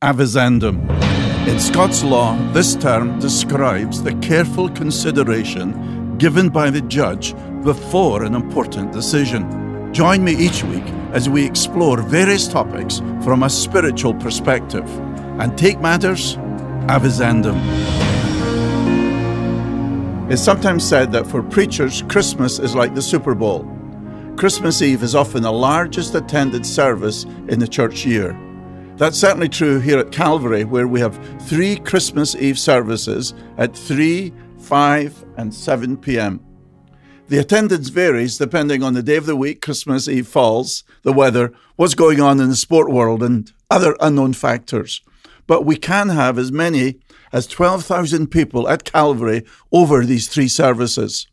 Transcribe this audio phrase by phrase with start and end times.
[0.00, 0.78] Avizandum.
[1.48, 8.36] In Scots law, this term describes the careful consideration given by the judge before an
[8.36, 9.92] important decision.
[9.92, 14.88] Join me each week as we explore various topics from a spiritual perspective
[15.40, 16.36] and take matters
[16.86, 17.58] avizandum.
[20.30, 23.68] It's sometimes said that for preachers, Christmas is like the Super Bowl.
[24.36, 28.38] Christmas Eve is often the largest attended service in the church year.
[28.98, 34.32] That's certainly true here at Calvary, where we have three Christmas Eve services at 3,
[34.58, 36.44] 5, and 7 p.m.
[37.28, 41.52] The attendance varies depending on the day of the week Christmas Eve falls, the weather,
[41.76, 45.00] what's going on in the sport world, and other unknown factors.
[45.46, 46.96] But we can have as many
[47.32, 51.28] as 12,000 people at Calvary over these three services.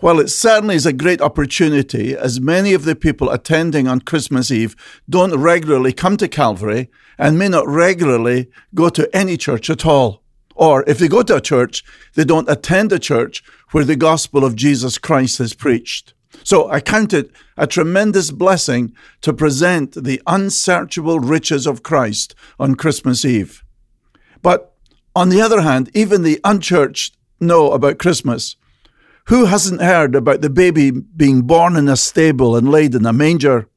[0.00, 4.50] While it certainly is a great opportunity, as many of the people attending on Christmas
[4.50, 4.74] Eve
[5.08, 10.22] don't regularly come to Calvary and may not regularly go to any church at all.
[10.54, 11.84] Or if they go to a church,
[12.14, 16.14] they don't attend a church where the gospel of Jesus Christ is preached.
[16.42, 22.74] So I count it a tremendous blessing to present the unsearchable riches of Christ on
[22.74, 23.64] Christmas Eve.
[24.42, 24.74] But
[25.16, 28.56] on the other hand, even the unchurched know about Christmas.
[29.28, 33.12] Who hasn't heard about the baby being born in a stable and laid in a
[33.12, 33.68] manger?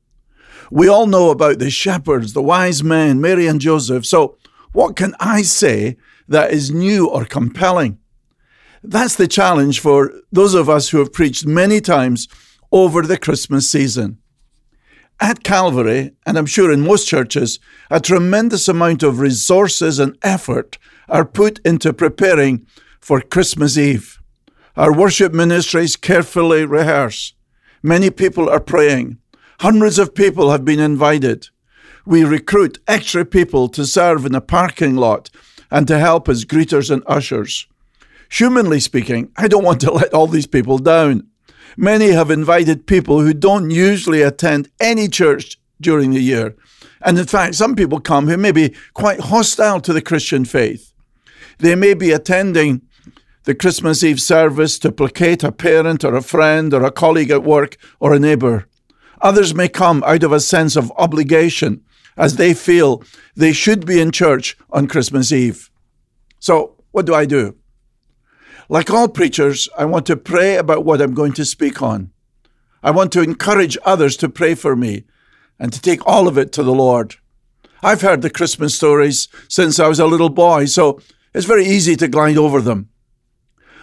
[0.69, 4.05] We all know about the shepherds, the wise men, Mary and Joseph.
[4.05, 4.37] So,
[4.73, 5.95] what can I say
[6.27, 7.97] that is new or compelling?
[8.83, 12.27] That's the challenge for those of us who have preached many times
[12.69, 14.17] over the Christmas season.
[15.21, 17.57] At Calvary, and I'm sure in most churches,
[17.89, 22.67] a tremendous amount of resources and effort are put into preparing
[22.99, 24.16] for Christmas Eve.
[24.77, 27.33] Our worship ministries carefully rehearse.
[27.81, 29.17] Many people are praying.
[29.61, 31.49] Hundreds of people have been invited.
[32.05, 35.31] We recruit extra people to serve in the parking lot
[35.71, 37.65] and to help as greeters and ushers.
[38.29, 41.25] Humanly speaking, I don't want to let all these people down.
[41.75, 46.55] Many have invited people who don't usually attend any church during the year.
[47.01, 50.93] And in fact, some people come who may be quite hostile to the Christian faith.
[51.57, 52.83] They may be attending
[53.47, 57.45] the Christmas Eve service to placate a parent or a friend or a colleague at
[57.45, 58.67] work or a neighbour.
[59.21, 61.81] Others may come out of a sense of obligation
[62.17, 63.01] as they feel
[63.37, 65.71] they should be in church on Christmas Eve.
[66.39, 67.55] So, what do I do?
[68.67, 72.11] Like all preachers, I want to pray about what I'm going to speak on.
[72.83, 75.05] I want to encourage others to pray for me
[75.57, 77.15] and to take all of it to the Lord.
[77.81, 80.99] I've heard the Christmas stories since I was a little boy, so
[81.33, 82.89] it's very easy to glide over them.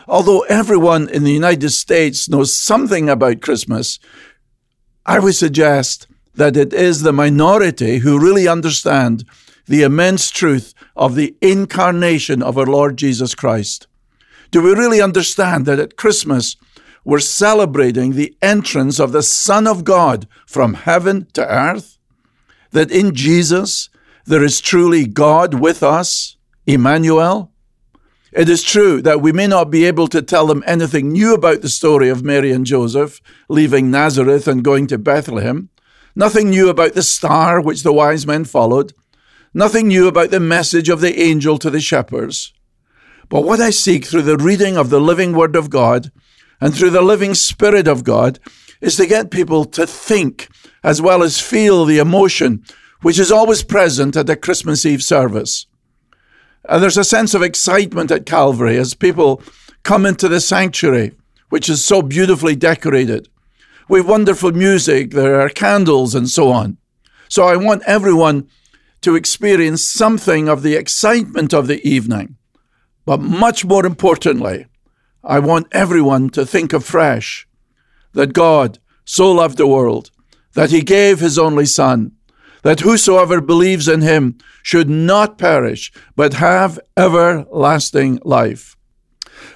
[0.06, 3.98] Although everyone in the United States knows something about Christmas,
[5.06, 9.24] I would suggest that it is the minority who really understand
[9.66, 13.86] the immense truth of the incarnation of our Lord Jesus Christ.
[14.50, 16.56] Do we really understand that at Christmas
[17.04, 21.98] we're celebrating the entrance of the Son of God from heaven to earth?
[22.72, 23.88] That in Jesus
[24.26, 26.36] there is truly God with us,
[26.66, 27.53] Emmanuel?
[28.34, 31.62] It is true that we may not be able to tell them anything new about
[31.62, 35.68] the story of Mary and Joseph leaving Nazareth and going to Bethlehem,
[36.16, 38.92] nothing new about the star which the wise men followed,
[39.54, 42.52] nothing new about the message of the angel to the shepherds.
[43.28, 46.10] But what I seek through the reading of the living Word of God
[46.60, 48.40] and through the living Spirit of God
[48.80, 50.48] is to get people to think
[50.82, 52.64] as well as feel the emotion
[53.00, 55.66] which is always present at a Christmas Eve service.
[56.66, 59.42] And there's a sense of excitement at Calvary as people
[59.82, 61.12] come into the sanctuary,
[61.50, 63.28] which is so beautifully decorated.
[63.88, 66.78] We have wonderful music, there are candles, and so on.
[67.28, 68.48] So I want everyone
[69.02, 72.36] to experience something of the excitement of the evening.
[73.04, 74.66] But much more importantly,
[75.22, 77.46] I want everyone to think afresh
[78.12, 80.10] that God so loved the world
[80.54, 82.12] that he gave his only Son
[82.64, 88.76] that whosoever believes in him should not perish, but have everlasting life.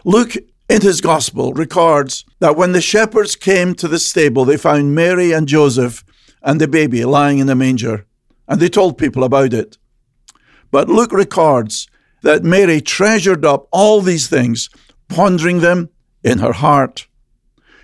[0.05, 0.35] Luke,
[0.69, 5.33] in his gospel, records that when the shepherds came to the stable, they found Mary
[5.33, 6.05] and Joseph
[6.43, 8.07] and the baby lying in a manger,
[8.47, 9.79] and they told people about it.
[10.71, 11.89] But Luke records
[12.23, 14.69] that Mary treasured up all these things,
[15.09, 15.89] pondering them
[16.23, 17.07] in her heart.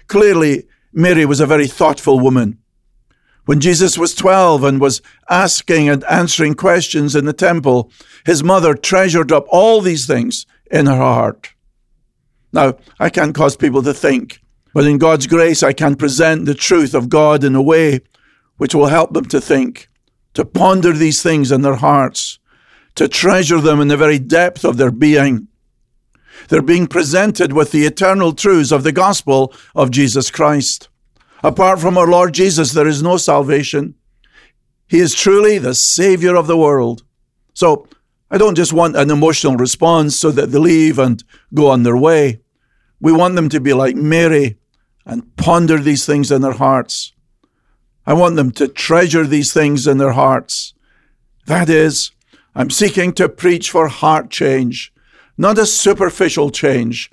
[0.06, 2.59] Clearly, Mary was a very thoughtful woman.
[3.46, 7.91] When Jesus was 12 and was asking and answering questions in the temple,
[8.25, 11.50] his mother treasured up all these things in her heart.
[12.52, 14.41] Now, I can't cause people to think,
[14.73, 18.00] but in God's grace, I can present the truth of God in a way
[18.56, 19.88] which will help them to think,
[20.35, 22.38] to ponder these things in their hearts,
[22.94, 25.49] to treasure them in the very depth of their being.
[26.49, 30.88] They're being presented with the eternal truths of the gospel of Jesus Christ.
[31.44, 33.96] Apart from our Lord Jesus, there is no salvation.
[34.88, 37.02] He is truly the Savior of the world.
[37.52, 37.87] So
[38.31, 41.99] I don't just want an emotional response so that they leave and go on their
[41.99, 42.41] way.
[42.99, 44.56] We want them to be like Mary
[45.05, 47.12] and ponder these things in their hearts.
[48.06, 50.73] I want them to treasure these things in their hearts.
[51.44, 52.11] That is,
[52.55, 54.94] I'm seeking to preach for heart change,
[55.37, 57.11] not a superficial change,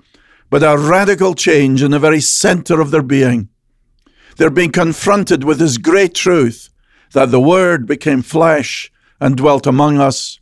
[0.49, 3.49] but a radical change in the very center of their being.
[4.37, 6.69] They're being confronted with this great truth
[7.13, 10.39] that the Word became flesh and dwelt among us,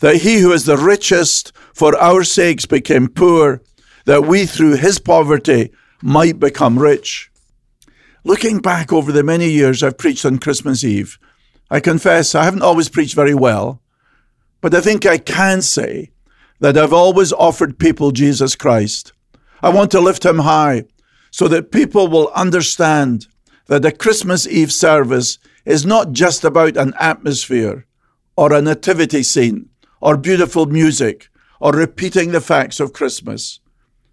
[0.00, 3.62] that He who is the richest for our sakes became poor,
[4.06, 5.70] that we through His poverty
[6.02, 7.30] might become rich.
[8.24, 11.18] Looking back over the many years I've preached on Christmas Eve,
[11.70, 13.82] I confess I haven't always preached very well,
[14.60, 16.10] but I think I can say
[16.60, 19.12] that I've always offered people Jesus Christ.
[19.62, 20.84] I want to lift him high
[21.30, 23.26] so that people will understand
[23.66, 27.86] that a Christmas Eve service is not just about an atmosphere
[28.36, 29.68] or a nativity scene
[30.00, 31.28] or beautiful music
[31.60, 33.60] or repeating the facts of Christmas.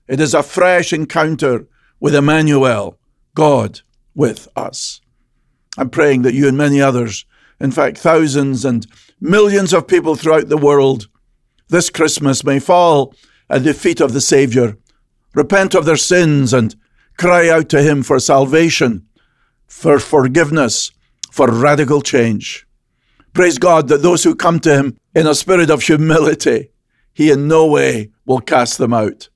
[0.07, 1.67] It is a fresh encounter
[1.99, 2.97] with Emmanuel,
[3.33, 3.81] God
[4.13, 5.01] with us.
[5.77, 7.25] I'm praying that you and many others,
[7.59, 8.85] in fact, thousands and
[9.19, 11.07] millions of people throughout the world,
[11.69, 13.13] this Christmas may fall
[13.49, 14.77] at the feet of the Saviour,
[15.33, 16.75] repent of their sins, and
[17.17, 19.07] cry out to Him for salvation,
[19.67, 20.91] for forgiveness,
[21.31, 22.67] for radical change.
[23.33, 26.69] Praise God that those who come to Him in a spirit of humility,
[27.13, 29.29] He in no way will cast them out.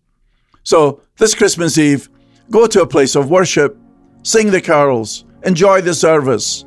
[0.63, 2.09] So, this Christmas Eve,
[2.49, 3.77] go to a place of worship
[4.23, 6.65] sing the carols, enjoy the service,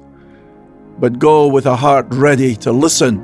[0.99, 3.23] but go with a heart ready to listen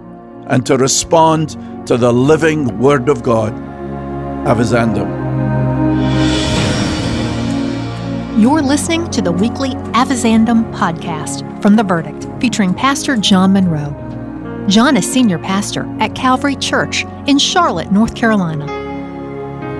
[0.48, 1.50] and to respond
[1.86, 3.52] to the living Word of God.
[4.46, 5.27] Avizandum.
[8.38, 14.66] You're listening to the weekly Avizandum podcast from The Verdict, featuring Pastor John Munro.
[14.68, 18.64] John is senior pastor at Calvary Church in Charlotte, North Carolina.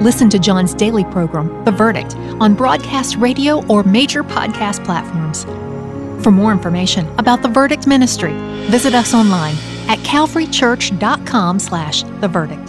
[0.01, 5.45] Listen to John's daily program, The Verdict, on broadcast radio or major podcast platforms.
[6.25, 8.33] For more information about The Verdict Ministry,
[8.67, 9.55] visit us online
[9.87, 12.68] at calvarychurch.com slash The Verdict.